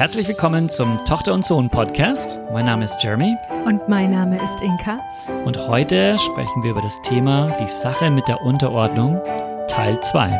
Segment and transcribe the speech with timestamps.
[0.00, 2.38] Herzlich willkommen zum Tochter und Sohn Podcast.
[2.54, 3.36] Mein Name ist Jeremy.
[3.66, 4.98] Und mein Name ist Inka.
[5.44, 9.20] Und heute sprechen wir über das Thema Die Sache mit der Unterordnung,
[9.68, 10.30] Teil 2.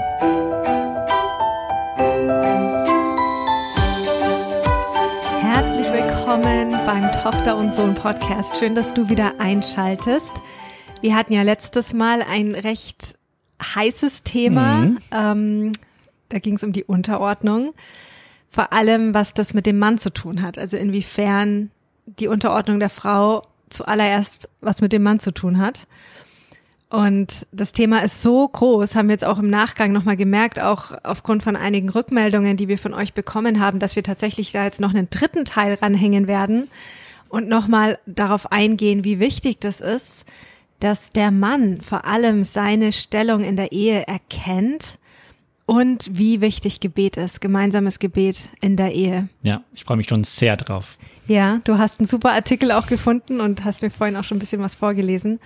[5.43, 8.57] Herzlich willkommen beim Tochter und Sohn Podcast.
[8.57, 10.41] Schön, dass du wieder einschaltest.
[11.03, 13.19] Wir hatten ja letztes Mal ein recht
[13.63, 14.87] heißes Thema.
[14.87, 14.99] Mhm.
[15.13, 15.73] Ähm,
[16.31, 17.75] da ging es um die Unterordnung.
[18.51, 20.59] Vor allem, was das mit dem Mann zu tun hat.
[20.59, 21.71] Also inwiefern
[22.07, 25.87] die Unterordnung der Frau zuallererst was mit dem Mann zu tun hat.
[26.91, 30.93] Und das Thema ist so groß, haben wir jetzt auch im Nachgang nochmal gemerkt, auch
[31.05, 34.81] aufgrund von einigen Rückmeldungen, die wir von euch bekommen haben, dass wir tatsächlich da jetzt
[34.81, 36.69] noch einen dritten Teil ranhängen werden
[37.29, 40.27] und nochmal darauf eingehen, wie wichtig das ist,
[40.81, 44.99] dass der Mann vor allem seine Stellung in der Ehe erkennt
[45.71, 49.29] und wie wichtig Gebet ist, gemeinsames Gebet in der Ehe.
[49.43, 50.99] Ja, ich freue mich schon sehr drauf.
[51.29, 54.41] Ja, du hast einen super Artikel auch gefunden und hast mir vorhin auch schon ein
[54.41, 55.39] bisschen was vorgelesen.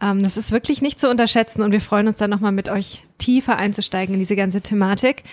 [0.00, 3.04] Ähm, das ist wirklich nicht zu unterschätzen und wir freuen uns dann nochmal mit euch
[3.18, 5.24] tiefer einzusteigen in diese ganze Thematik.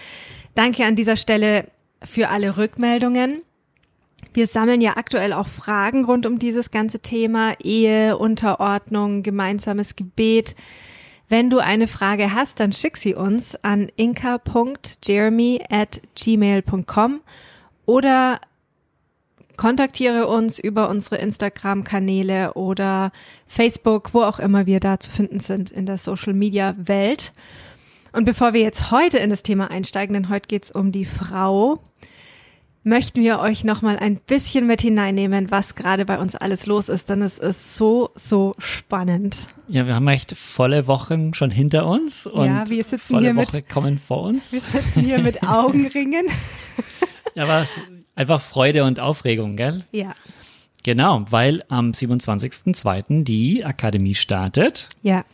[0.56, 1.70] Danke an dieser Stelle
[2.04, 3.44] für alle Rückmeldungen.
[4.34, 10.54] Wir sammeln ja aktuell auch Fragen rund um dieses ganze Thema Ehe, Unterordnung, gemeinsames Gebet.
[11.32, 17.22] Wenn du eine Frage hast, dann schick sie uns an inka.jeremy at gmail.com
[17.86, 18.42] oder
[19.56, 23.14] kontaktiere uns über unsere Instagram-Kanäle oder
[23.48, 27.32] Facebook, wo auch immer wir da zu finden sind in der Social-Media-Welt.
[28.12, 31.06] Und bevor wir jetzt heute in das Thema einsteigen, denn heute geht es um die
[31.06, 31.80] Frau,
[32.84, 37.10] möchten wir euch nochmal ein bisschen mit hineinnehmen, was gerade bei uns alles los ist,
[37.10, 39.48] denn es ist so, so spannend.
[39.68, 43.36] Ja, wir haben echt volle Wochen schon hinter uns und ja, wir sitzen volle hier
[43.36, 44.52] Woche mit, kommen vor uns.
[44.52, 46.26] Wir sitzen hier mit Augenringen.
[47.36, 47.84] ja, aber es ist
[48.16, 49.86] einfach Freude und Aufregung, gell?
[49.92, 50.16] Ja.
[50.84, 53.24] Genau, weil am 27.02.
[53.24, 54.90] die Akademie startet.
[55.04, 55.26] Ja.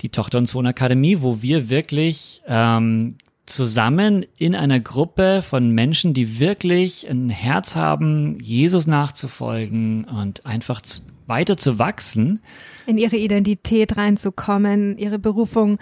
[0.00, 3.16] Die Tochter- und Sohn-Akademie, wo wir wirklich ähm,
[3.50, 10.80] zusammen in einer Gruppe von Menschen, die wirklich ein Herz haben, Jesus nachzufolgen und einfach
[11.26, 12.40] weiter zu wachsen.
[12.86, 15.78] In ihre Identität reinzukommen, ihre Berufung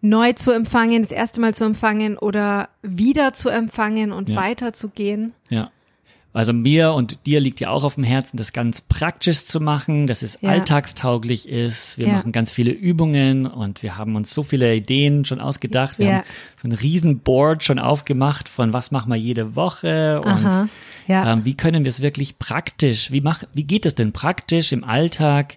[0.00, 4.36] neu zu empfangen, das erste Mal zu empfangen oder wieder zu empfangen und ja.
[4.36, 5.32] weiterzugehen.
[5.48, 5.70] Ja.
[6.32, 10.06] Also mir und dir liegt ja auch auf dem Herzen, das ganz praktisch zu machen,
[10.06, 10.50] dass es ja.
[10.50, 11.98] alltagstauglich ist.
[11.98, 12.12] Wir ja.
[12.14, 15.98] machen ganz viele Übungen und wir haben uns so viele Ideen schon ausgedacht.
[15.98, 16.12] Wir ja.
[16.12, 16.24] haben
[16.62, 20.68] so ein Riesenboard schon aufgemacht von was machen wir jede Woche und
[21.08, 24.84] ähm, wie können wir es wirklich praktisch, wie, mach, wie geht es denn praktisch im
[24.84, 25.56] Alltag,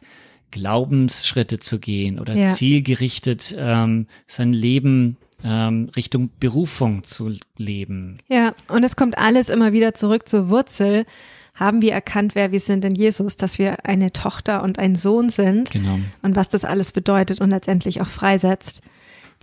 [0.49, 8.17] Glaubensschritte zu gehen oder zielgerichtet ähm, sein Leben ähm, Richtung Berufung zu leben.
[8.27, 11.05] Ja, und es kommt alles immer wieder zurück zur Wurzel.
[11.53, 15.29] Haben wir erkannt, wer wir sind in Jesus, dass wir eine Tochter und ein Sohn
[15.29, 15.99] sind genau.
[16.23, 18.81] und was das alles bedeutet und letztendlich auch freisetzt.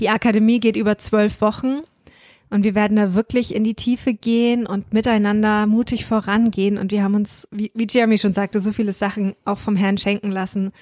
[0.01, 1.83] Die Akademie geht über zwölf Wochen
[2.49, 6.79] und wir werden da wirklich in die Tiefe gehen und miteinander mutig vorangehen.
[6.79, 9.99] Und wir haben uns, wie, wie Jeremy schon sagte, so viele Sachen auch vom Herrn
[9.99, 10.73] schenken lassen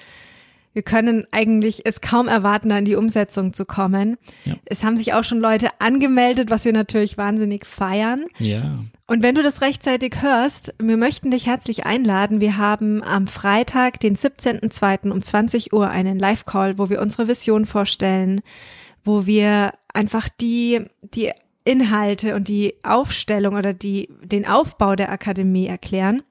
[0.73, 4.17] wir können eigentlich es kaum erwarten, in die Umsetzung zu kommen.
[4.45, 4.55] Ja.
[4.65, 8.25] Es haben sich auch schon Leute angemeldet, was wir natürlich wahnsinnig feiern.
[8.37, 8.79] Ja.
[9.07, 12.39] Und wenn du das rechtzeitig hörst, wir möchten dich herzlich einladen.
[12.39, 15.11] Wir haben am Freitag, den 17.02.
[15.11, 18.41] um 20 Uhr einen Live-Call, wo wir unsere Vision vorstellen,
[19.03, 21.31] wo wir einfach die, die
[21.63, 26.21] Inhalte und die Aufstellung oder die, den Aufbau der Akademie erklären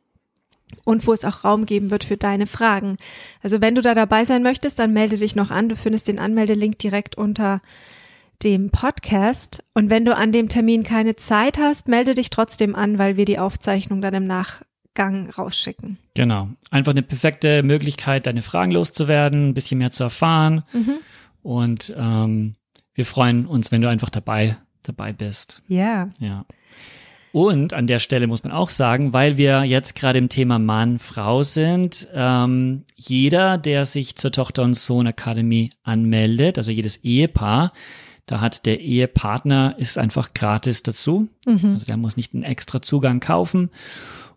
[0.84, 2.96] und wo es auch Raum geben wird für deine Fragen.
[3.42, 5.68] Also wenn du da dabei sein möchtest, dann melde dich noch an.
[5.68, 7.60] Du findest den Anmeldelink direkt unter
[8.42, 9.64] dem Podcast.
[9.74, 13.24] Und wenn du an dem Termin keine Zeit hast, melde dich trotzdem an, weil wir
[13.24, 15.98] die Aufzeichnung dann im Nachgang rausschicken.
[16.14, 16.48] Genau.
[16.70, 20.62] Einfach eine perfekte Möglichkeit, deine Fragen loszuwerden, ein bisschen mehr zu erfahren.
[20.72, 20.98] Mhm.
[21.42, 22.54] Und ähm,
[22.94, 25.62] wir freuen uns, wenn du einfach dabei, dabei bist.
[25.68, 26.10] Ja.
[26.18, 26.44] Ja.
[27.33, 30.98] Und an der Stelle muss man auch sagen, weil wir jetzt gerade im Thema Mann,
[30.98, 37.72] Frau sind, ähm, jeder, der sich zur Tochter- und Sohn-Akademie anmeldet, also jedes Ehepaar,
[38.28, 41.28] da hat der Ehepartner ist einfach gratis dazu.
[41.47, 41.72] Mhm.
[41.72, 43.71] Also der muss nicht einen extra Zugang kaufen.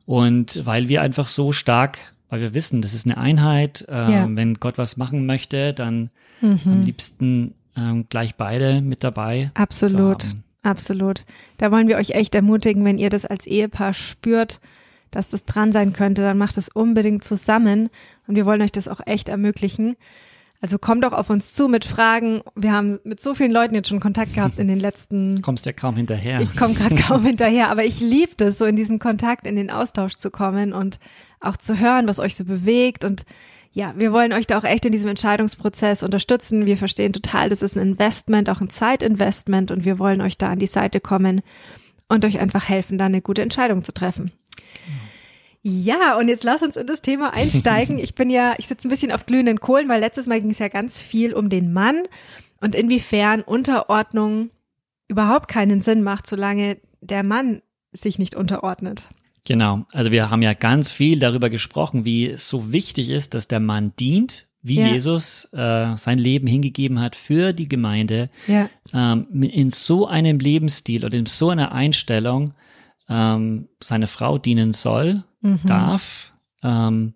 [0.05, 1.97] Und weil wir einfach so stark,
[2.29, 4.27] weil wir wissen, das ist eine Einheit, äh, ja.
[4.29, 6.09] wenn Gott was machen möchte, dann
[6.39, 6.59] mhm.
[6.65, 9.51] am liebsten ähm, gleich beide mit dabei.
[9.53, 10.25] Absolut.
[10.63, 11.25] Absolut.
[11.57, 14.59] Da wollen wir euch echt ermutigen, wenn ihr das als Ehepaar spürt,
[15.09, 17.89] dass das dran sein könnte, dann macht es unbedingt zusammen
[18.27, 19.97] und wir wollen euch das auch echt ermöglichen.
[20.61, 22.41] Also komm doch auf uns zu mit Fragen.
[22.55, 25.41] Wir haben mit so vielen Leuten jetzt schon Kontakt gehabt in den letzten.
[25.41, 26.39] Kommst ja kaum hinterher.
[26.39, 29.71] Ich komme gerade kaum hinterher, aber ich liebe es, so in diesen Kontakt, in den
[29.71, 30.99] Austausch zu kommen und
[31.39, 33.03] auch zu hören, was euch so bewegt.
[33.03, 33.23] Und
[33.73, 36.65] ja, wir wollen euch da auch echt in diesem Entscheidungsprozess unterstützen.
[36.65, 40.51] Wir verstehen total, das ist ein Investment, auch ein Zeitinvestment und wir wollen euch da
[40.51, 41.41] an die Seite kommen
[42.09, 44.31] und euch einfach helfen, da eine gute Entscheidung zu treffen.
[45.63, 47.97] Ja, und jetzt lass uns in das Thema einsteigen.
[48.01, 50.59] Ich bin ja, ich sitze ein bisschen auf glühenden Kohlen, weil letztes Mal ging es
[50.59, 52.03] ja ganz viel um den Mann
[52.59, 54.49] und inwiefern Unterordnung
[55.07, 57.61] überhaupt keinen Sinn macht, solange der Mann
[57.93, 59.07] sich nicht unterordnet.
[59.45, 63.47] Genau, also wir haben ja ganz viel darüber gesprochen, wie es so wichtig ist, dass
[63.47, 64.87] der Mann dient, wie ja.
[64.87, 68.69] Jesus äh, sein Leben hingegeben hat für die Gemeinde, ja.
[68.93, 72.53] ähm, in so einem Lebensstil oder in so einer Einstellung
[73.09, 75.59] ähm, seine Frau dienen soll, mhm.
[75.65, 76.33] darf.
[76.63, 77.15] Ähm,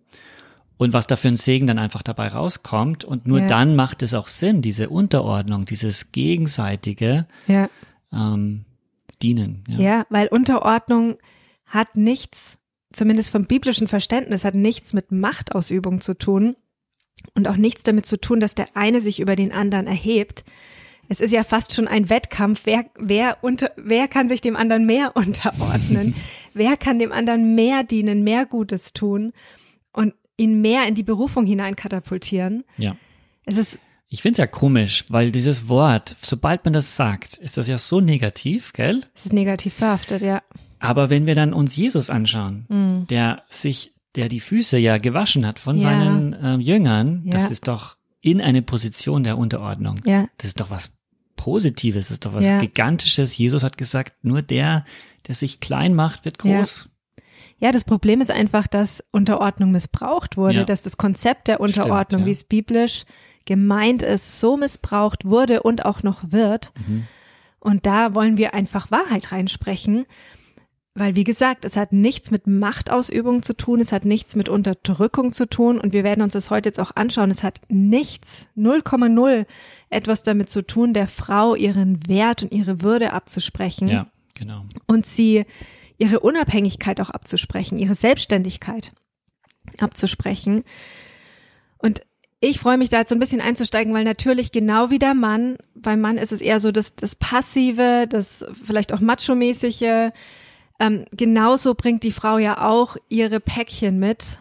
[0.77, 3.05] und was da für ein Segen dann einfach dabei rauskommt.
[3.05, 3.47] Und nur ja.
[3.47, 7.69] dann macht es auch Sinn, diese Unterordnung, dieses gegenseitige ja.
[8.11, 8.65] ähm,
[9.21, 9.63] Dienen.
[9.69, 9.79] Ja.
[9.79, 11.17] ja, weil Unterordnung
[11.75, 12.57] hat nichts,
[12.91, 16.55] zumindest vom biblischen Verständnis, hat nichts mit Machtausübung zu tun
[17.33, 20.43] und auch nichts damit zu tun, dass der eine sich über den anderen erhebt,
[21.07, 24.85] es ist ja fast schon ein Wettkampf, wer, wer, unter, wer kann sich dem anderen
[24.85, 26.15] mehr unterordnen?
[26.53, 29.33] wer kann dem anderen mehr dienen, mehr Gutes tun
[29.93, 32.63] und ihn mehr in die Berufung hinein katapultieren?
[32.77, 32.95] Ja.
[33.45, 37.57] Es ist ich finde es ja komisch, weil dieses Wort, sobald man das sagt, ist
[37.57, 39.01] das ja so negativ, gell?
[39.15, 40.41] Es ist negativ behaftet, ja.
[40.87, 43.07] Aber wenn wir dann uns Jesus anschauen, mhm.
[43.07, 45.81] der sich, der die Füße ja gewaschen hat von ja.
[45.81, 47.31] seinen äh, Jüngern, ja.
[47.31, 50.01] das ist doch in eine Position der Unterordnung.
[50.05, 50.27] Ja.
[50.37, 50.91] Das ist doch was
[51.35, 52.57] Positives, das ist doch was ja.
[52.57, 53.37] Gigantisches.
[53.37, 54.85] Jesus hat gesagt, nur der,
[55.27, 56.89] der sich klein macht, wird groß.
[57.17, 57.67] Ja.
[57.67, 60.63] ja das Problem ist einfach, dass Unterordnung missbraucht wurde, ja.
[60.63, 63.05] dass das Konzept der Unterordnung, Stimmt, wie es biblisch
[63.45, 66.71] gemeint ist, so missbraucht wurde und auch noch wird.
[66.87, 67.05] Mhm.
[67.59, 70.05] Und da wollen wir einfach Wahrheit reinsprechen.
[70.97, 75.33] Weil, wie gesagt, es hat nichts mit Machtausübung zu tun, es hat nichts mit Unterdrückung
[75.33, 77.29] zu tun und wir werden uns das heute jetzt auch anschauen.
[77.31, 79.45] Es hat nichts, 0,0
[79.89, 83.89] etwas damit zu tun, der Frau ihren Wert und ihre Würde abzusprechen.
[83.89, 84.63] Ja, genau.
[84.87, 85.45] Und sie
[85.97, 88.93] ihre Unabhängigkeit auch abzusprechen, ihre Selbstständigkeit
[89.79, 90.63] abzusprechen.
[91.77, 92.03] Und
[92.39, 95.57] ich freue mich da jetzt so ein bisschen einzusteigen, weil natürlich genau wie der Mann,
[95.73, 100.11] beim Mann ist es eher so das, das Passive, das vielleicht auch Macho-mäßige,
[100.79, 104.39] ähm, genauso bringt die Frau ja auch ihre Päckchen mit,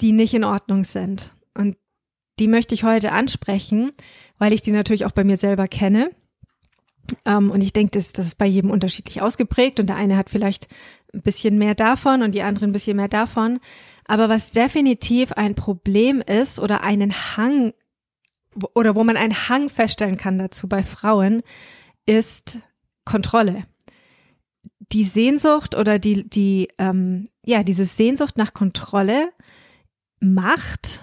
[0.00, 1.34] die nicht in Ordnung sind.
[1.54, 1.76] Und
[2.38, 3.92] die möchte ich heute ansprechen,
[4.38, 6.10] weil ich die natürlich auch bei mir selber kenne.
[7.26, 10.30] Ähm, und ich denke, das, das ist bei jedem unterschiedlich ausgeprägt und der eine hat
[10.30, 10.68] vielleicht
[11.12, 13.60] ein bisschen mehr davon und die andere ein bisschen mehr davon.
[14.06, 17.74] Aber was definitiv ein Problem ist oder einen Hang
[18.74, 21.42] oder wo man einen Hang feststellen kann dazu bei Frauen,
[22.06, 22.58] ist
[23.04, 23.64] Kontrolle
[24.92, 29.30] die Sehnsucht oder die, die, ähm, ja, diese Sehnsucht nach Kontrolle
[30.20, 31.00] macht,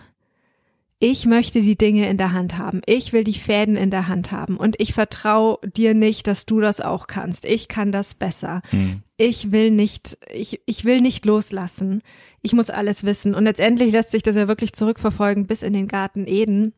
[1.00, 2.82] ich möchte die Dinge in der Hand haben.
[2.86, 4.58] Ich will die Fäden in der Hand haben.
[4.58, 7.46] Und ich vertraue dir nicht, dass du das auch kannst.
[7.46, 8.62] Ich kann das besser.
[8.70, 9.02] Hm.
[9.16, 12.02] Ich will nicht, ich, ich will nicht loslassen.
[12.42, 13.34] Ich muss alles wissen.
[13.34, 16.74] Und letztendlich lässt sich das ja wirklich zurückverfolgen bis in den Garten Eden,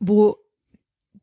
[0.00, 0.38] wo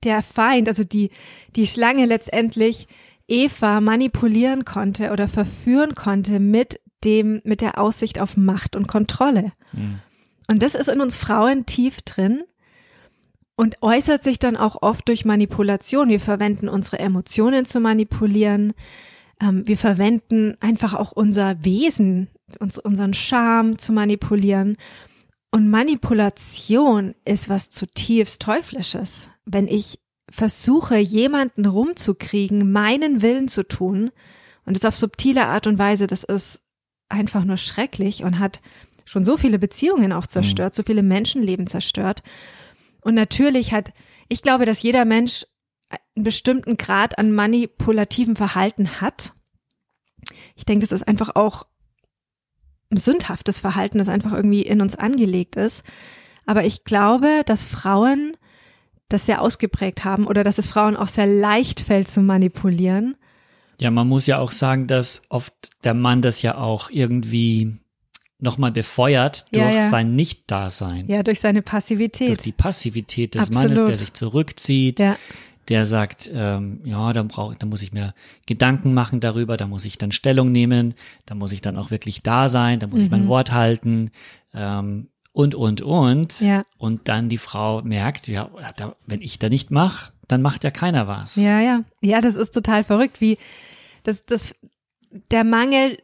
[0.03, 1.09] der Feind, also die,
[1.55, 2.87] die Schlange letztendlich
[3.27, 9.53] Eva manipulieren konnte oder verführen konnte mit dem, mit der Aussicht auf Macht und Kontrolle.
[9.71, 9.99] Mhm.
[10.49, 12.43] Und das ist in uns Frauen tief drin
[13.55, 16.09] und äußert sich dann auch oft durch Manipulation.
[16.09, 18.73] Wir verwenden unsere Emotionen zu manipulieren.
[19.41, 24.77] Ähm, wir verwenden einfach auch unser Wesen, uns, unseren Charme zu manipulieren.
[25.51, 29.29] Und Manipulation ist was zutiefst Teuflisches.
[29.45, 29.99] Wenn ich
[30.33, 34.09] versuche, jemanden rumzukriegen, meinen Willen zu tun,
[34.65, 36.61] und das auf subtile Art und Weise, das ist
[37.07, 38.61] einfach nur schrecklich und hat
[39.05, 40.77] schon so viele Beziehungen auch zerstört, mhm.
[40.77, 42.23] so viele Menschenleben zerstört.
[43.01, 43.93] Und natürlich hat,
[44.27, 45.45] ich glaube, dass jeder Mensch
[45.89, 49.33] einen bestimmten Grad an manipulativem Verhalten hat.
[50.55, 51.67] Ich denke, das ist einfach auch
[52.89, 55.83] ein sündhaftes Verhalten, das einfach irgendwie in uns angelegt ist.
[56.45, 58.37] Aber ich glaube, dass Frauen
[59.13, 63.15] das sehr ausgeprägt haben oder dass es Frauen auch sehr leicht fällt zu manipulieren.
[63.79, 65.53] Ja, man muss ja auch sagen, dass oft
[65.83, 67.77] der Mann das ja auch irgendwie
[68.39, 69.81] nochmal befeuert durch ja, ja.
[69.81, 71.07] sein Nicht-Dasein.
[71.07, 72.27] Ja, durch seine Passivität.
[72.27, 73.69] Durch die Passivität des Absolut.
[73.69, 75.15] Mannes, der sich zurückzieht, ja.
[75.69, 78.13] der sagt, ähm, ja, dann brauche, da muss ich mir
[78.45, 80.93] Gedanken machen darüber, da muss ich dann Stellung nehmen,
[81.25, 83.05] da muss ich dann auch wirklich da sein, da muss mhm.
[83.05, 83.29] ich mein mhm.
[83.29, 84.11] Wort halten.
[84.53, 86.39] Ähm, und, und, und.
[86.39, 86.63] Ja.
[86.77, 90.71] Und dann die Frau merkt, ja, da, wenn ich da nicht mache, dann macht ja
[90.71, 91.35] keiner was.
[91.35, 91.83] Ja, ja.
[92.01, 93.37] Ja, das ist total verrückt, wie
[94.03, 94.55] das, das,
[95.31, 95.97] der Mangel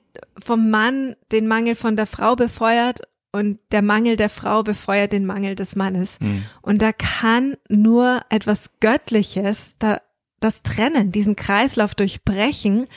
[0.44, 5.26] vom Mann den Mangel von der Frau befeuert und der Mangel der Frau befeuert den
[5.26, 6.20] Mangel des Mannes.
[6.20, 6.46] Mhm.
[6.62, 10.02] Und da kann nur etwas Göttliches da,
[10.40, 12.88] das trennen, diesen Kreislauf durchbrechen.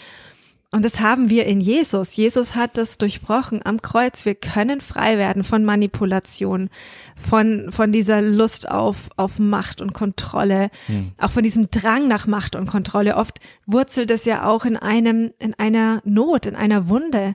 [0.74, 2.16] Und das haben wir in Jesus.
[2.16, 4.24] Jesus hat das durchbrochen am Kreuz.
[4.24, 6.70] Wir können frei werden von Manipulation,
[7.14, 11.12] von, von dieser Lust auf, auf Macht und Kontrolle, Mhm.
[11.18, 13.16] auch von diesem Drang nach Macht und Kontrolle.
[13.16, 17.34] Oft wurzelt es ja auch in einem, in einer Not, in einer Wunde.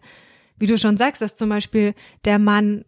[0.57, 1.93] Wie du schon sagst, dass zum Beispiel
[2.25, 2.85] der Mann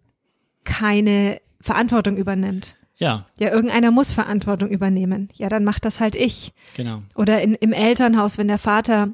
[0.64, 2.76] keine Verantwortung übernimmt.
[2.98, 5.30] Ja, Ja, irgendeiner muss Verantwortung übernehmen.
[5.36, 6.52] Ja, dann macht das halt ich.
[6.76, 7.02] genau.
[7.16, 9.10] Oder in, im Elternhaus, wenn der Vater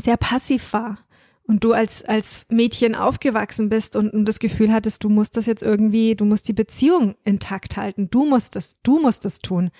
[0.00, 0.98] sehr passiv war
[1.46, 5.46] und du als, als Mädchen aufgewachsen bist und, und das Gefühl hattest, du musst das
[5.46, 9.70] jetzt irgendwie, du musst die Beziehung intakt halten, du musst das, du musst das tun.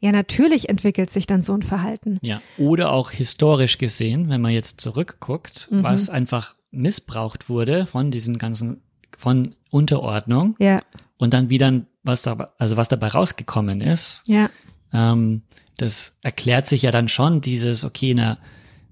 [0.00, 2.18] Ja, natürlich entwickelt sich dann so ein Verhalten.
[2.22, 5.82] Ja, oder auch historisch gesehen, wenn man jetzt zurückguckt, Mhm.
[5.82, 8.80] was einfach missbraucht wurde von diesen ganzen,
[9.16, 10.78] von Unterordnung Ja,
[11.16, 14.50] und dann wieder, was da, also was dabei rausgekommen ist, ja,
[14.92, 15.42] ähm,
[15.78, 18.38] das erklärt sich ja dann schon dieses, okay, na,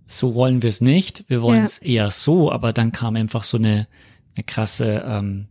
[0.06, 1.64] so wollen wir es nicht, wir wollen Ja.
[1.64, 3.86] es eher so, aber dann kam einfach so eine,
[4.36, 5.46] eine krasse, ähm,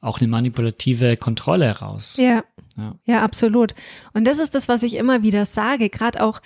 [0.00, 2.16] auch eine manipulative Kontrolle raus.
[2.18, 2.44] ja.
[2.76, 2.94] Ja.
[3.06, 3.74] Ja, absolut.
[4.12, 6.40] Und das ist das, was ich immer wieder sage, gerade auch,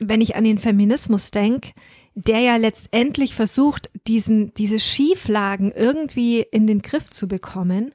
[0.00, 1.70] wenn ich an den Feminismus denke,
[2.16, 7.94] der ja letztendlich versucht, diesen, diese Schieflagen irgendwie in den Griff zu bekommen,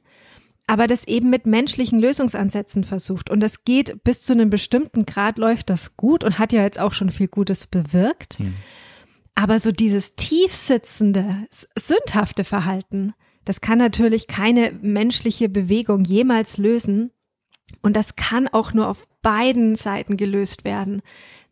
[0.66, 3.30] aber das eben mit menschlichen Lösungsansätzen versucht.
[3.30, 6.78] Und das geht bis zu einem bestimmten Grad läuft das gut und hat ja jetzt
[6.78, 8.38] auch schon viel Gutes bewirkt.
[8.38, 8.54] Hm.
[9.34, 11.46] Aber so dieses tiefsitzende,
[11.76, 17.12] sündhafte Verhalten, das kann natürlich keine menschliche Bewegung jemals lösen.
[17.82, 21.02] Und das kann auch nur auf beiden Seiten gelöst werden.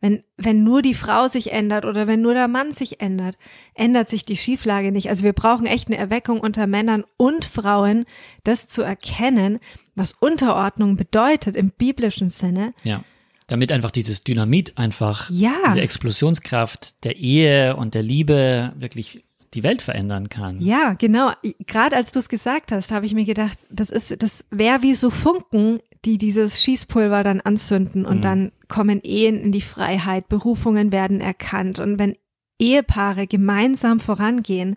[0.01, 3.37] Wenn, wenn nur die Frau sich ändert oder wenn nur der Mann sich ändert,
[3.75, 5.09] ändert sich die Schieflage nicht.
[5.09, 8.05] Also wir brauchen echt eine Erweckung unter Männern und Frauen,
[8.45, 9.61] das zu erkennen,
[9.95, 12.75] was Unterordnung bedeutet im biblischen Sinne.
[12.83, 13.03] Ja.
[13.47, 15.53] Damit einfach dieses Dynamit einfach, Ja.
[15.69, 20.61] diese Explosionskraft der Ehe und der Liebe wirklich die Welt verändern kann.
[20.61, 21.31] Ja, genau.
[21.67, 24.95] Gerade als du es gesagt hast, habe ich mir gedacht, das ist, das wäre wie
[24.95, 28.23] so Funken, die dieses Schießpulver dann anzünden und Mhm.
[28.23, 32.17] dann kommen Ehen in die Freiheit, Berufungen werden erkannt und wenn
[32.59, 34.77] Ehepaare gemeinsam vorangehen,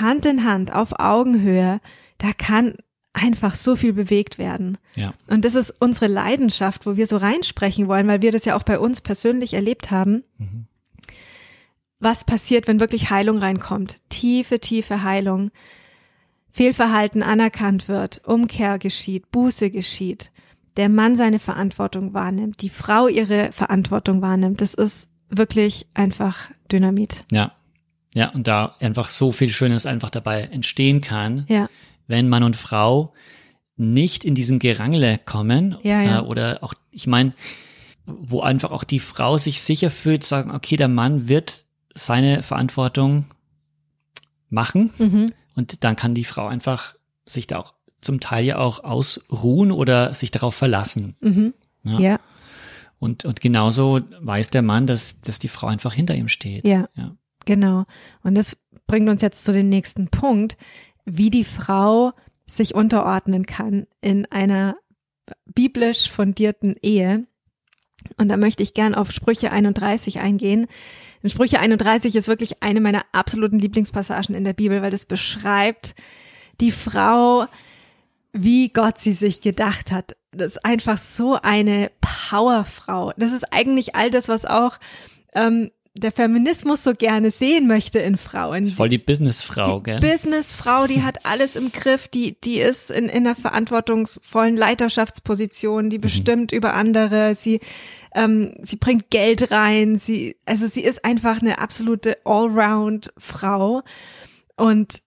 [0.00, 1.80] Hand in Hand auf Augenhöhe,
[2.18, 2.74] da kann
[3.12, 4.78] einfach so viel bewegt werden.
[4.94, 5.12] Ja.
[5.28, 8.62] Und das ist unsere Leidenschaft, wo wir so reinsprechen wollen, weil wir das ja auch
[8.62, 10.22] bei uns persönlich erlebt haben.
[10.38, 10.66] Mhm.
[11.98, 13.96] Was passiert, wenn wirklich Heilung reinkommt?
[14.08, 15.50] Tiefe, tiefe Heilung.
[16.52, 20.30] Fehlverhalten anerkannt wird, Umkehr geschieht, Buße geschieht,
[20.76, 24.60] der Mann seine Verantwortung wahrnimmt, die Frau ihre Verantwortung wahrnimmt.
[24.60, 27.24] Das ist wirklich einfach Dynamit.
[27.32, 27.52] Ja.
[28.14, 31.70] Ja, und da einfach so viel Schönes einfach dabei entstehen kann, Ja,
[32.06, 33.14] wenn Mann und Frau
[33.76, 35.78] nicht in diesen Gerangele kommen.
[35.82, 36.18] Ja, ja.
[36.18, 37.32] Äh, oder auch, ich meine,
[38.04, 43.24] wo einfach auch die Frau sich sicher fühlt, sagen, okay, der Mann wird seine Verantwortung
[44.50, 45.32] machen mhm.
[45.56, 46.94] Und dann kann die Frau einfach
[47.24, 51.16] sich da auch zum Teil ja auch ausruhen oder sich darauf verlassen.
[51.20, 51.54] Mhm.
[51.84, 52.00] Ja.
[52.00, 52.20] ja,
[52.98, 56.66] Und, und genauso weiß der Mann, dass, dass die Frau einfach hinter ihm steht.
[56.66, 56.88] ja.
[56.94, 57.16] Ja.
[57.44, 57.86] Genau.
[58.22, 58.56] Und das
[58.86, 60.56] bringt uns jetzt zu dem nächsten Punkt,
[61.04, 62.12] wie die Frau
[62.46, 64.76] sich unterordnen kann in einer
[65.46, 67.26] biblisch fundierten Ehe.
[68.16, 70.66] Und da möchte ich gern auf Sprüche 31 eingehen.
[71.22, 75.94] Denn Sprüche 31 ist wirklich eine meiner absoluten Lieblingspassagen in der Bibel, weil das beschreibt
[76.60, 77.46] die Frau,
[78.32, 80.16] wie Gott sie sich gedacht hat.
[80.32, 83.12] Das ist einfach so eine Powerfrau.
[83.16, 84.78] Das ist eigentlich all das, was auch
[85.34, 88.66] ähm, der Feminismus so gerne sehen möchte in Frauen.
[88.66, 90.00] Voll die Businessfrau, die gell?
[90.00, 95.98] Businessfrau, die hat alles im Griff, die, die ist in, in einer verantwortungsvollen Leiterschaftsposition, die
[95.98, 97.60] bestimmt über andere, sie,
[98.14, 103.82] ähm, sie bringt Geld rein, sie, also sie ist einfach eine absolute Allround-Frau
[104.56, 105.02] und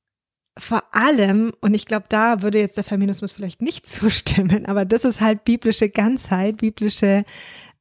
[0.58, 5.04] vor allem, und ich glaube, da würde jetzt der Feminismus vielleicht nicht zustimmen, aber das
[5.04, 7.26] ist halt biblische Ganzheit, biblische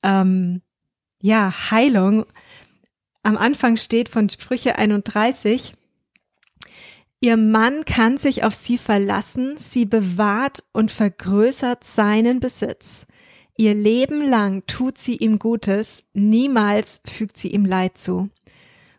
[0.02, 0.62] ähm,
[1.20, 2.26] ja, Heilung.
[3.24, 5.74] Am Anfang steht von Sprüche 31,
[7.20, 13.06] Ihr Mann kann sich auf sie verlassen, sie bewahrt und vergrößert seinen Besitz.
[13.56, 18.28] Ihr Leben lang tut sie ihm Gutes, niemals fügt sie ihm Leid zu.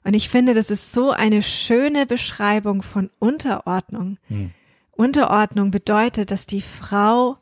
[0.03, 4.17] Und ich finde, das ist so eine schöne Beschreibung von Unterordnung.
[4.27, 4.49] Hm.
[4.91, 7.37] Unterordnung bedeutet, dass die Frau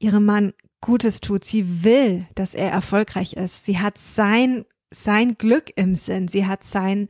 [0.00, 1.44] ihrem Mann Gutes tut.
[1.44, 3.64] Sie will, dass er erfolgreich ist.
[3.64, 4.64] Sie hat sein,
[4.94, 6.28] sein Glück im Sinn.
[6.28, 7.08] Sie hat sein,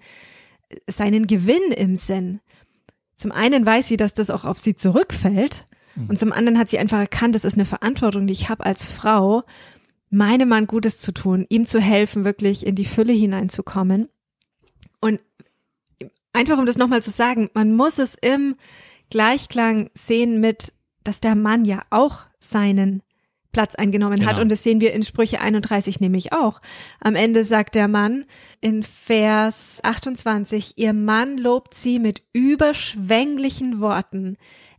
[0.89, 2.41] seinen Gewinn im Sinn.
[3.15, 5.65] Zum einen weiß sie, dass das auch auf sie zurückfällt.
[5.95, 6.11] Mhm.
[6.11, 8.87] Und zum anderen hat sie einfach erkannt, das ist eine Verantwortung, die ich habe als
[8.87, 9.45] Frau,
[10.11, 14.09] meinem Mann Gutes zu tun, ihm zu helfen, wirklich in die Fülle hineinzukommen.
[15.01, 15.21] Und
[16.33, 18.57] einfach um das nochmal zu sagen, man muss es im
[19.11, 20.73] Gleichklang sehen mit,
[21.03, 23.03] dass der Mann ja auch seinen
[23.55, 24.33] Platz eingenommen genau.
[24.33, 24.39] hat.
[24.39, 26.61] Und das sehen wir in Sprüche 31 nämlich auch.
[27.01, 28.27] Am Ende sagt der Mann
[28.61, 34.37] in Vers 28, ihr Mann lobt sie mit überschwänglichen Worten.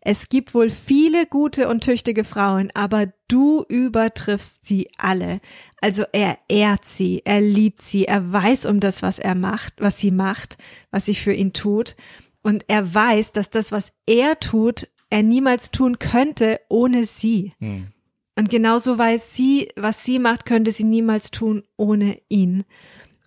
[0.08, 5.40] Es gibt wohl viele gute und tüchtige Frauen, aber du übertriffst sie alle.
[5.82, 9.98] Also er ehrt sie, er liebt sie, er weiß um das, was er macht, was
[9.98, 10.60] sie macht,
[10.92, 11.96] was sie für ihn tut.
[12.44, 17.54] Und er weiß, dass das, was er tut, er niemals tun könnte ohne sie.
[17.60, 17.88] Hm.
[18.38, 22.66] Und genauso weiß sie, was sie macht, könnte sie niemals tun ohne ihn.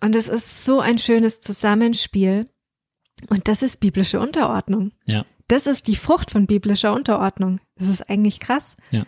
[0.01, 2.47] Und es ist so ein schönes Zusammenspiel.
[3.27, 4.91] Und das ist biblische Unterordnung.
[5.05, 5.25] Ja.
[5.47, 7.59] Das ist die Frucht von biblischer Unterordnung.
[7.75, 8.77] Das ist eigentlich krass.
[8.91, 9.05] Ja.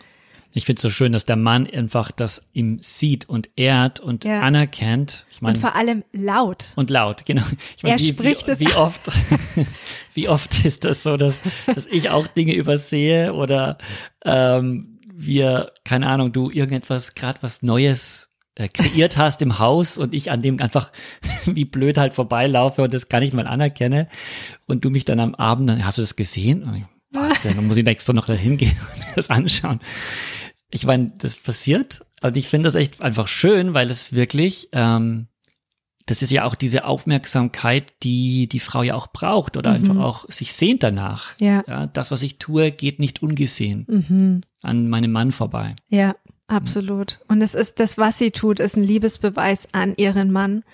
[0.54, 4.24] Ich finde es so schön, dass der Mann einfach das ihm sieht und ehrt und
[4.24, 4.40] ja.
[4.40, 5.24] anerkennt.
[5.30, 6.72] Ich mein, und vor allem laut.
[6.76, 7.44] Und laut, genau.
[7.76, 8.60] Ich mein, er wie, spricht wie, es.
[8.60, 9.10] Wie oft,
[10.14, 13.78] wie oft ist das so, dass, dass ich auch Dinge übersehe oder
[14.26, 14.91] ähm,
[15.24, 20.30] wir, keine Ahnung, du irgendetwas, gerade was Neues äh, kreiert hast im Haus und ich
[20.30, 20.92] an dem einfach
[21.46, 24.08] wie blöd halt vorbeilaufe und das gar nicht mal anerkenne
[24.66, 26.86] und du mich dann am Abend, dann hast du das gesehen?
[27.10, 27.56] Was denn?
[27.56, 29.80] Dann muss ich extra noch dahin gehen und das anschauen.
[30.70, 35.28] Ich meine, das passiert und ich finde das echt einfach schön, weil es wirklich ähm,
[36.06, 39.76] das ist ja auch diese Aufmerksamkeit, die die Frau ja auch braucht oder mhm.
[39.76, 41.38] einfach auch sich sehnt danach.
[41.38, 41.62] Ja.
[41.66, 41.86] ja.
[41.86, 44.40] Das, was ich tue, geht nicht ungesehen mhm.
[44.62, 45.74] an meinem Mann vorbei.
[45.88, 46.14] Ja,
[46.48, 47.20] absolut.
[47.28, 50.64] Und es ist das, was sie tut, ist ein Liebesbeweis an ihren Mann.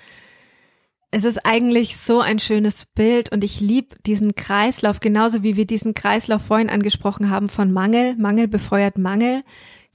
[1.11, 5.67] Es ist eigentlich so ein schönes Bild und ich liebe diesen Kreislauf, genauso wie wir
[5.67, 8.15] diesen Kreislauf vorhin angesprochen haben von Mangel.
[8.17, 9.43] Mangel befeuert Mangel,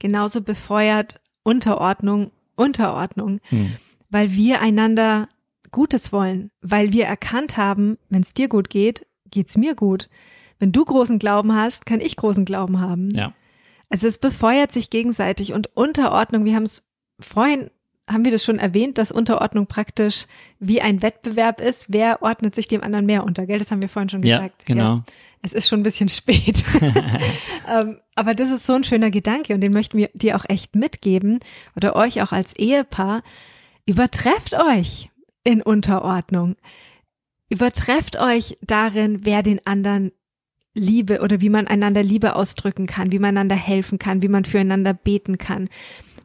[0.00, 3.40] genauso befeuert Unterordnung Unterordnung.
[3.44, 3.74] Hm
[4.14, 5.28] weil wir einander
[5.72, 10.08] Gutes wollen, weil wir erkannt haben, wenn es dir gut geht, geht's mir gut.
[10.60, 13.10] Wenn du großen Glauben hast, kann ich großen Glauben haben.
[13.10, 13.32] Ja.
[13.90, 16.86] Also es befeuert sich gegenseitig und Unterordnung, wir haben es
[17.18, 17.70] vorhin
[18.06, 20.26] haben wir das schon erwähnt, dass Unterordnung praktisch
[20.60, 21.86] wie ein Wettbewerb ist.
[21.88, 23.58] Wer ordnet sich dem anderen mehr unter, gell?
[23.58, 24.68] Das haben wir vorhin schon gesagt.
[24.68, 24.94] Ja, genau.
[24.96, 25.04] Ja,
[25.42, 26.62] es ist schon ein bisschen spät.
[27.68, 30.76] ähm, aber das ist so ein schöner Gedanke und den möchten wir dir auch echt
[30.76, 31.40] mitgeben
[31.74, 33.22] oder euch auch als Ehepaar,
[33.86, 35.10] Übertrefft euch
[35.44, 36.56] in Unterordnung.
[37.50, 40.12] Übertrefft euch darin, wer den anderen
[40.74, 44.44] Liebe oder wie man einander Liebe ausdrücken kann, wie man einander helfen kann, wie man
[44.44, 45.68] füreinander beten kann.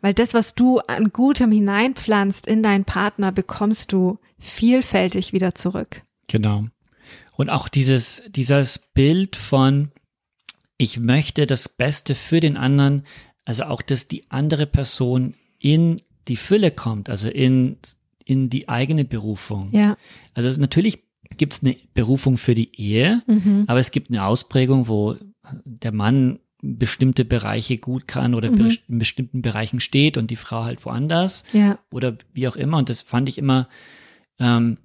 [0.01, 6.03] Weil das, was du an Gutem hineinpflanzt in deinen Partner, bekommst du vielfältig wieder zurück.
[6.27, 6.65] Genau.
[7.35, 9.91] Und auch dieses, dieses Bild von,
[10.77, 13.05] ich möchte das Beste für den anderen,
[13.45, 17.77] also auch, dass die andere Person in die Fülle kommt, also in,
[18.23, 19.69] in die eigene Berufung.
[19.71, 19.97] Ja.
[20.33, 21.03] Also natürlich
[21.37, 23.65] gibt es eine Berufung für die Ehe, mhm.
[23.67, 25.15] aber es gibt eine Ausprägung, wo
[25.65, 28.77] der Mann bestimmte Bereiche gut kann oder mhm.
[28.87, 31.79] in bestimmten Bereichen steht und die Frau halt woanders ja.
[31.91, 32.77] oder wie auch immer.
[32.77, 33.69] Und das fand ich immer
[34.39, 34.77] ähm,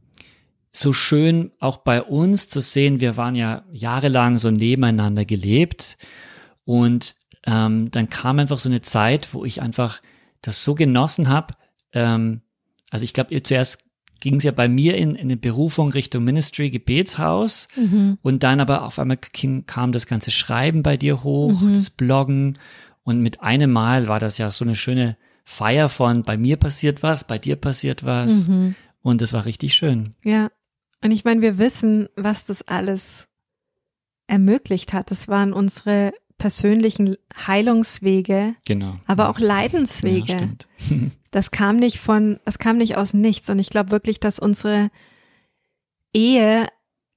[0.73, 3.01] so schön, auch bei uns zu sehen.
[3.01, 5.97] Wir waren ja jahrelang so nebeneinander gelebt
[6.65, 10.01] und ähm, dann kam einfach so eine Zeit, wo ich einfach
[10.45, 11.55] das so genossen habe.
[11.93, 12.43] Ähm,
[12.91, 13.85] also ich glaube, zuerst
[14.21, 17.69] ging es ja bei mir in, in eine Berufung Richtung Ministry, Gebetshaus.
[17.77, 18.19] Mhm.
[18.23, 19.19] Und dann aber auf einmal
[19.67, 21.75] kam das ganze Schreiben bei dir hoch, mhm.
[21.75, 22.59] das Bloggen.
[23.03, 27.03] Und mit einem Mal war das ja so eine schöne Feier von bei mir passiert
[27.03, 28.49] was, bei dir passiert was.
[28.49, 28.75] Mhm.
[29.03, 30.15] Und das war richtig schön.
[30.25, 30.51] Ja.
[31.03, 33.29] Und ich meine, wir wissen, was das alles
[34.27, 35.11] ermöglicht hat.
[35.11, 37.17] Das waren unsere persönlichen
[37.47, 38.99] Heilungswege, genau.
[39.07, 40.57] aber auch Leidenswege.
[40.91, 40.97] Ja,
[41.31, 43.49] das kam nicht von, das kam nicht aus nichts.
[43.51, 44.91] Und ich glaube wirklich, dass unsere
[46.13, 46.67] Ehe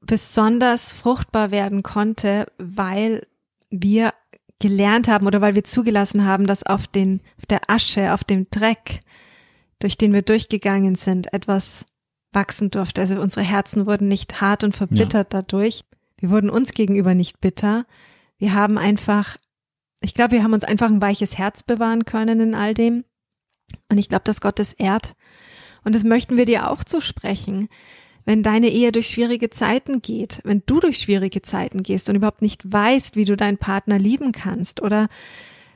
[0.01, 3.27] besonders fruchtbar werden konnte, weil
[3.69, 4.13] wir
[4.59, 8.49] gelernt haben oder weil wir zugelassen haben, dass auf den, auf der Asche, auf dem
[8.49, 9.01] Dreck,
[9.79, 11.85] durch den wir durchgegangen sind, etwas
[12.33, 13.01] wachsen durfte.
[13.01, 15.41] Also unsere Herzen wurden nicht hart und verbittert ja.
[15.41, 15.83] dadurch.
[16.19, 17.85] Wir wurden uns gegenüber nicht bitter,
[18.37, 19.37] wir haben einfach,
[20.01, 23.03] ich glaube, wir haben uns einfach ein weiches Herz bewahren können in all dem.
[23.89, 25.15] Und ich glaube, dass Gott es ehrt.
[25.83, 27.69] Und das möchten wir dir auch zusprechen.
[28.27, 32.41] wenn deine Ehe durch schwierige Zeiten geht, wenn du durch schwierige Zeiten gehst und überhaupt
[32.41, 35.07] nicht weißt, wie du deinen Partner lieben kannst oder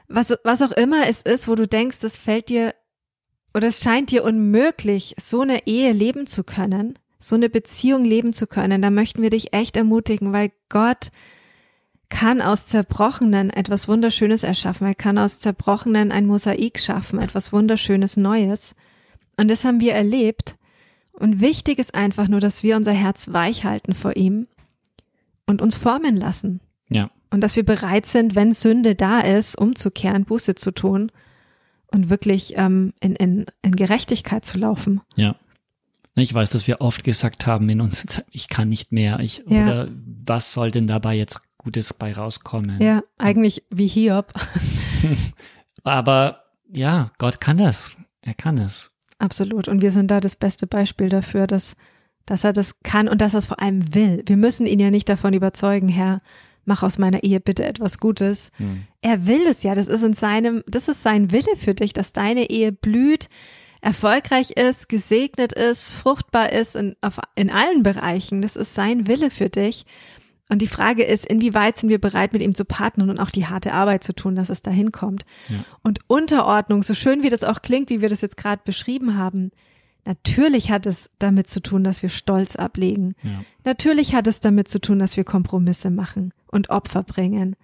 [0.10, 2.76] was, was auch immer es ist, wo du denkst, das fällt dir
[3.54, 8.34] oder es scheint dir unmöglich, so eine Ehe leben zu können, so eine Beziehung leben
[8.34, 11.12] zu können, da möchten wir dich echt ermutigen, weil Gott
[12.12, 14.86] kann aus Zerbrochenen etwas Wunderschönes erschaffen.
[14.86, 18.76] Er kann aus Zerbrochenen ein Mosaik schaffen, etwas Wunderschönes Neues.
[19.38, 20.56] Und das haben wir erlebt.
[21.14, 24.48] Und wichtig ist einfach nur, dass wir unser Herz weich halten vor ihm
[25.48, 26.60] und uns formen lassen.
[26.90, 27.10] Ja.
[27.32, 31.12] Und dass wir bereit sind, wenn Sünde da ist, umzukehren, Buße zu tun
[31.88, 35.02] und wirklich ähm, in, in, in Gerechtigkeit zu laufen.
[35.16, 35.36] Ja.
[36.16, 39.20] Ich weiß, dass wir oft gesagt haben in uns, ich kann nicht mehr.
[39.22, 39.64] Ich, ja.
[39.64, 39.90] Oder
[40.26, 42.82] was soll denn dabei jetzt Gutes bei rauskommen.
[42.82, 44.34] Ja, eigentlich wie Hiob.
[45.84, 47.96] Aber ja, Gott kann das.
[48.22, 48.92] Er kann es.
[49.20, 49.68] Absolut.
[49.68, 51.76] Und wir sind da das beste Beispiel dafür, dass,
[52.26, 54.24] dass er das kann und dass er es vor allem will.
[54.26, 56.24] Wir müssen ihn ja nicht davon überzeugen, Herr,
[56.66, 58.52] mach aus meiner Ehe bitte etwas Gutes.
[58.58, 58.88] Hm.
[59.02, 59.76] Er will es ja.
[59.76, 63.30] Das ist in seinem, das ist sein Wille für dich, dass deine Ehe blüht,
[63.82, 68.42] erfolgreich ist, gesegnet ist, fruchtbar ist in, auf, in allen Bereichen.
[68.42, 69.86] Das ist sein Wille für dich.
[70.52, 73.46] Und die Frage ist, inwieweit sind wir bereit, mit ihm zu partnern und auch die
[73.46, 75.26] harte Arbeit zu tun, dass es dahin kommt.
[75.48, 75.64] Ja.
[75.82, 79.52] Und Unterordnung, so schön wie das auch klingt, wie wir das jetzt gerade beschrieben haben,
[80.04, 83.16] natürlich hat es damit zu tun, dass wir Stolz ablegen.
[83.24, 83.46] Ja.
[83.64, 87.56] Natürlich hat es damit zu tun, dass wir Kompromisse machen und Opfer bringen.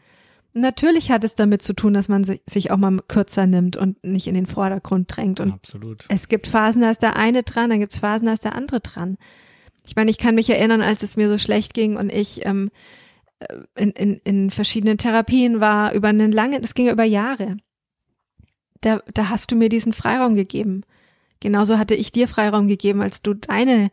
[0.54, 4.28] Natürlich hat es damit zu tun, dass man sich auch mal kürzer nimmt und nicht
[4.28, 5.42] in den Vordergrund drängt.
[5.42, 6.06] Und Absolut.
[6.08, 8.56] es gibt Phasen, da ist der eine dran, dann gibt es Phasen, da ist der
[8.56, 9.18] andere dran.
[9.88, 12.70] Ich meine, ich kann mich erinnern, als es mir so schlecht ging und ich ähm,
[13.40, 17.58] äh, in, in, in verschiedenen Therapien war, über einen langen, das ging über Jahre.
[18.82, 20.84] Da, da hast du mir diesen Freiraum gegeben.
[21.40, 23.92] Genauso hatte ich dir Freiraum gegeben, als du deine,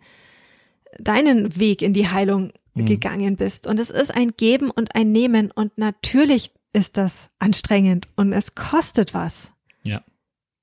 [0.99, 2.87] deinen Weg in die Heilung mhm.
[2.87, 3.67] gegangen bist.
[3.67, 5.51] Und es ist ein Geben und ein Nehmen.
[5.51, 9.53] Und natürlich ist das anstrengend und es kostet was.
[9.85, 10.03] Ja.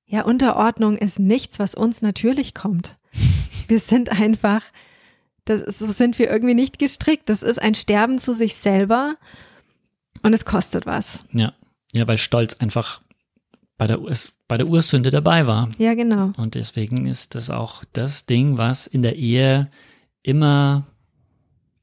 [0.06, 2.96] Ja, Unterordnung ist nichts, was uns natürlich kommt.
[3.68, 4.62] Wir sind einfach
[5.44, 7.28] das, so sind wir irgendwie nicht gestrickt.
[7.28, 9.16] Das ist ein Sterben zu sich selber
[10.22, 11.24] und es kostet was.
[11.32, 11.52] Ja,
[11.92, 13.02] ja, weil Stolz einfach
[13.76, 15.70] bei der, Urs, bei der Ursünde dabei war.
[15.78, 16.32] Ja, genau.
[16.36, 19.70] Und deswegen ist das auch das Ding, was in der Ehe
[20.22, 20.86] immer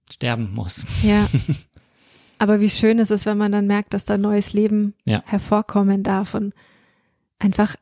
[0.10, 0.86] sterben muss.
[1.04, 1.28] Ja.
[2.40, 5.22] Aber wie schön ist es, wenn man dann merkt, dass da neues Leben ja.
[5.26, 6.54] hervorkommen darf und
[7.38, 7.76] einfach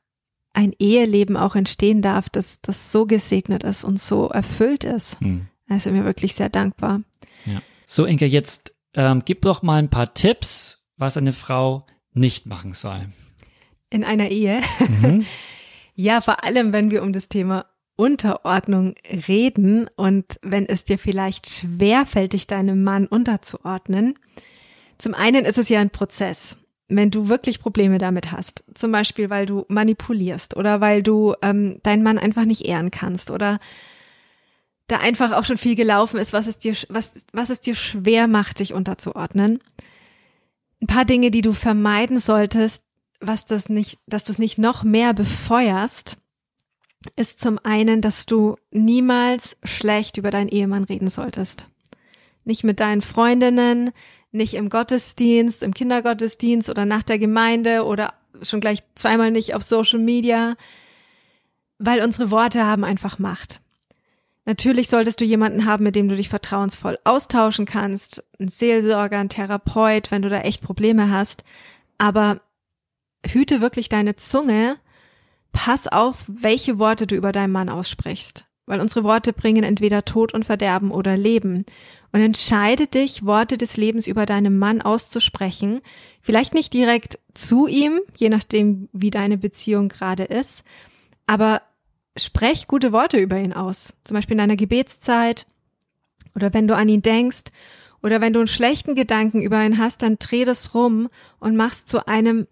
[0.54, 5.20] ein Eheleben auch entstehen darf, das, das so gesegnet ist und so erfüllt ist.
[5.22, 5.48] Hm.
[5.68, 7.02] Da sind wir wirklich sehr dankbar.
[7.46, 7.62] Ja.
[7.86, 12.74] So, Inke, jetzt ähm, gib doch mal ein paar Tipps, was eine Frau nicht machen
[12.74, 13.08] soll.
[13.90, 14.62] In einer Ehe?
[15.02, 15.26] Mhm.
[15.96, 18.96] ja, vor allem, wenn wir um das Thema Unterordnung
[19.28, 24.14] reden und wenn es dir vielleicht schwerfällt, dich deinem Mann unterzuordnen.
[24.98, 26.58] Zum einen ist es ja ein Prozess.
[26.90, 31.80] Wenn du wirklich Probleme damit hast, zum Beispiel weil du manipulierst oder weil du ähm,
[31.84, 33.60] deinen Mann einfach nicht ehren kannst oder
[34.88, 38.28] da einfach auch schon viel gelaufen ist, was es dir, was, was es dir schwer
[38.28, 39.60] macht, dich unterzuordnen.
[40.82, 42.84] Ein paar Dinge, die du vermeiden solltest,
[43.20, 46.18] was das nicht, dass du es nicht noch mehr befeuerst,
[47.16, 51.68] ist zum einen, dass du niemals schlecht über deinen Ehemann reden solltest.
[52.44, 53.92] Nicht mit deinen Freundinnen,
[54.32, 59.64] nicht im Gottesdienst, im Kindergottesdienst oder nach der Gemeinde oder schon gleich zweimal nicht auf
[59.64, 60.56] Social Media,
[61.80, 63.62] weil unsere Worte haben einfach Macht.
[64.48, 69.28] Natürlich solltest du jemanden haben, mit dem du dich vertrauensvoll austauschen kannst, ein Seelsorger, ein
[69.28, 71.44] Therapeut, wenn du da echt Probleme hast.
[71.98, 72.40] Aber
[73.26, 74.78] hüte wirklich deine Zunge.
[75.52, 78.46] Pass auf, welche Worte du über deinen Mann aussprichst.
[78.66, 81.66] Weil unsere Worte bringen entweder Tod und Verderben oder Leben.
[82.14, 85.82] Und entscheide dich, Worte des Lebens über deinen Mann auszusprechen.
[86.22, 90.64] Vielleicht nicht direkt zu ihm, je nachdem, wie deine Beziehung gerade ist.
[91.26, 91.62] Aber
[92.18, 93.94] sprech gute Worte über ihn aus.
[94.04, 95.46] Zum Beispiel in deiner Gebetszeit
[96.36, 97.46] oder wenn du an ihn denkst
[98.02, 101.86] oder wenn du einen schlechten Gedanken über ihn hast, dann dreh das rum und mach's
[101.86, 102.48] zu einem,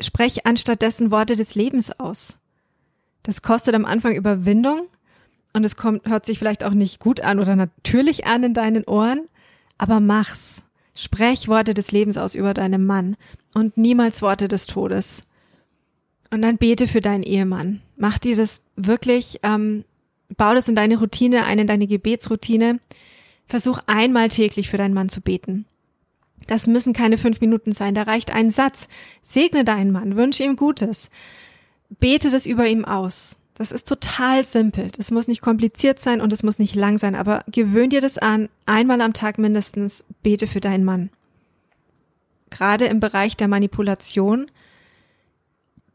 [0.00, 2.38] sprech anstattdessen Worte des Lebens aus.
[3.22, 4.88] Das kostet am Anfang Überwindung
[5.52, 8.84] und es kommt, hört sich vielleicht auch nicht gut an oder natürlich an in deinen
[8.84, 9.28] Ohren,
[9.78, 10.62] aber mach's.
[10.94, 13.16] Sprech Worte des Lebens aus über deinen Mann
[13.54, 15.24] und niemals Worte des Todes.
[16.30, 17.82] Und dann bete für deinen Ehemann.
[17.96, 19.84] Mach dir das wirklich, ähm,
[20.36, 22.78] bau das in deine Routine ein, in deine Gebetsroutine.
[23.46, 25.66] Versuch einmal täglich für deinen Mann zu beten.
[26.46, 28.88] Das müssen keine fünf Minuten sein, da reicht ein Satz.
[29.22, 31.10] Segne deinen Mann, wünsche ihm Gutes.
[31.88, 33.36] Bete das über ihm aus.
[33.54, 34.90] Das ist total simpel.
[34.96, 38.16] Das muss nicht kompliziert sein und es muss nicht lang sein, aber gewöhn dir das
[38.16, 38.48] an.
[38.64, 41.10] Einmal am Tag mindestens bete für deinen Mann.
[42.48, 44.50] Gerade im Bereich der Manipulation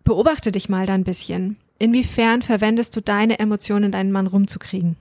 [0.06, 1.58] beobachte dich mal da ein bisschen.
[1.78, 4.96] Inwiefern verwendest du deine Emotionen, deinen Mann rumzukriegen?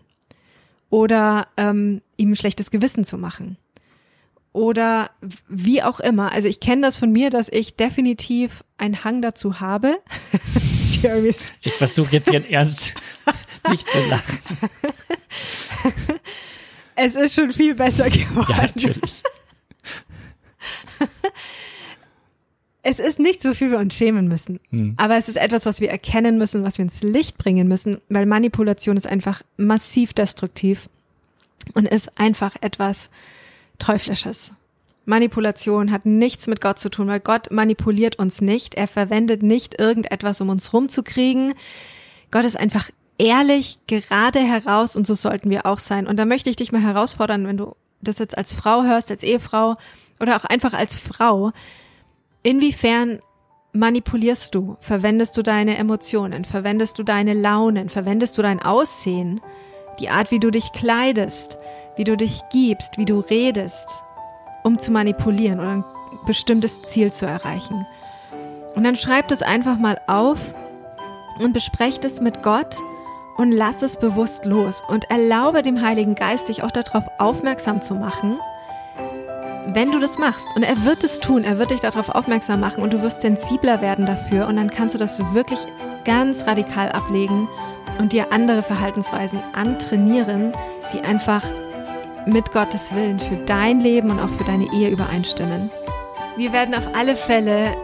[0.90, 3.56] Oder ähm, ihm ein schlechtes Gewissen zu machen?
[4.52, 5.10] Oder
[5.48, 6.32] wie auch immer.
[6.32, 9.98] Also ich kenne das von mir, dass ich definitiv einen Hang dazu habe.
[11.62, 12.94] ich versuche jetzt hier ernst
[13.70, 14.38] nicht zu lachen.
[16.96, 18.52] Es ist schon viel besser geworden.
[18.52, 19.22] Ja, natürlich.
[22.86, 24.60] Es ist nichts, wofür wir uns schämen müssen.
[24.70, 24.94] Hm.
[24.98, 28.26] Aber es ist etwas, was wir erkennen müssen, was wir ins Licht bringen müssen, weil
[28.26, 30.90] Manipulation ist einfach massiv destruktiv
[31.72, 33.08] und ist einfach etwas
[33.78, 34.52] Teuflisches.
[35.06, 38.74] Manipulation hat nichts mit Gott zu tun, weil Gott manipuliert uns nicht.
[38.74, 41.54] Er verwendet nicht irgendetwas, um uns rumzukriegen.
[42.30, 46.06] Gott ist einfach ehrlich, gerade heraus und so sollten wir auch sein.
[46.06, 49.22] Und da möchte ich dich mal herausfordern, wenn du das jetzt als Frau hörst, als
[49.22, 49.76] Ehefrau
[50.20, 51.50] oder auch einfach als Frau,
[52.44, 53.20] Inwiefern
[53.72, 54.76] manipulierst du?
[54.78, 56.44] Verwendest du deine Emotionen?
[56.44, 57.88] Verwendest du deine Launen?
[57.88, 59.40] Verwendest du dein Aussehen?
[59.98, 61.56] Die Art, wie du dich kleidest,
[61.96, 63.88] wie du dich gibst, wie du redest,
[64.62, 65.84] um zu manipulieren oder ein
[66.26, 67.86] bestimmtes Ziel zu erreichen.
[68.74, 70.54] Und dann schreib das einfach mal auf
[71.40, 72.76] und besprecht es mit Gott
[73.38, 77.94] und lass es bewusst los und erlaube dem Heiligen Geist, dich auch darauf aufmerksam zu
[77.94, 78.38] machen,
[79.66, 82.82] wenn du das machst, und er wird es tun, er wird dich darauf aufmerksam machen
[82.82, 85.58] und du wirst sensibler werden dafür und dann kannst du das wirklich
[86.04, 87.48] ganz radikal ablegen
[87.98, 90.52] und dir andere Verhaltensweisen antrainieren,
[90.92, 91.42] die einfach
[92.26, 95.70] mit Gottes Willen für dein Leben und auch für deine Ehe übereinstimmen.
[96.36, 97.74] Wir werden auf alle Fälle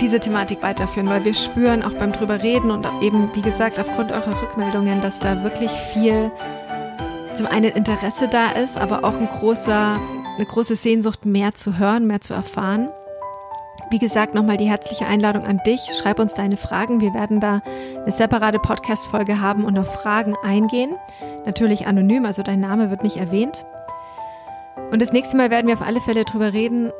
[0.00, 4.12] diese Thematik weiterführen, weil wir spüren auch beim drüber reden und eben, wie gesagt, aufgrund
[4.12, 6.30] eurer Rückmeldungen, dass da wirklich viel
[7.34, 9.98] zum einen Interesse da ist, aber auch ein großer
[10.38, 12.88] eine große Sehnsucht, mehr zu hören, mehr zu erfahren.
[13.90, 15.80] Wie gesagt, nochmal die herzliche Einladung an dich.
[15.98, 17.00] Schreib uns deine Fragen.
[17.00, 17.60] Wir werden da
[18.02, 20.96] eine separate Podcast-Folge haben und auf Fragen eingehen.
[21.46, 23.64] Natürlich anonym, also dein Name wird nicht erwähnt.
[24.92, 26.92] Und das nächste Mal werden wir auf alle Fälle drüber reden,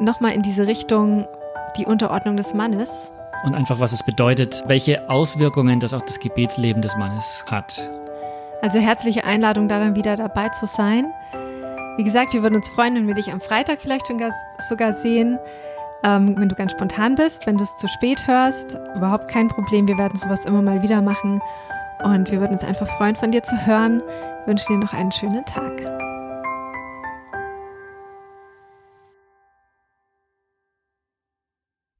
[0.00, 1.26] nochmal in diese Richtung,
[1.76, 3.12] die Unterordnung des Mannes.
[3.44, 7.80] Und einfach, was es bedeutet, welche Auswirkungen das auch das Gebetsleben des Mannes hat.
[8.62, 11.12] Also herzliche Einladung, da dann wieder dabei zu sein.
[11.96, 14.06] Wie gesagt, wir würden uns freuen, wenn wir dich am Freitag vielleicht
[14.68, 15.38] sogar sehen.
[16.04, 19.86] Ähm, wenn du ganz spontan bist, wenn du es zu spät hörst, überhaupt kein Problem.
[19.86, 21.40] Wir werden sowas immer mal wieder machen.
[22.02, 24.02] Und wir würden uns einfach freuen, von dir zu hören.
[24.46, 26.01] Wünsche dir noch einen schönen Tag.